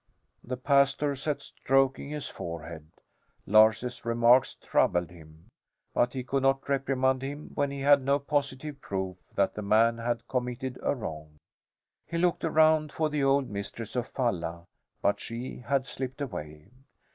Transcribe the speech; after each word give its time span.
The 0.43 0.57
pastor 0.57 1.15
sat 1.15 1.43
stroking 1.43 2.09
his 2.09 2.27
forehead. 2.27 2.87
Lars's 3.45 4.03
remarks 4.03 4.55
troubled 4.55 5.11
him; 5.11 5.51
but 5.93 6.13
he 6.13 6.23
could 6.23 6.41
not 6.41 6.67
reprimand 6.67 7.21
him 7.21 7.51
when 7.53 7.69
he 7.69 7.81
had 7.81 8.01
no 8.01 8.17
positive 8.17 8.81
proof 8.81 9.17
that 9.35 9.53
the 9.53 9.61
man 9.61 9.99
had 9.99 10.27
committed 10.27 10.79
a 10.81 10.95
wrong. 10.95 11.37
He 12.07 12.17
looked 12.17 12.43
around 12.43 12.91
for 12.91 13.09
the 13.11 13.23
old 13.23 13.51
mistress 13.51 13.95
of 13.95 14.07
Falla; 14.07 14.65
but 15.03 15.19
she 15.19 15.57
had 15.67 15.85
slipped 15.85 16.19
away. 16.19 16.71